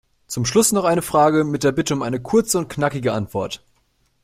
[0.25, 3.63] Zum Schluss noch eine Frage mit der Bitte um eine kurze und knackige Antwort.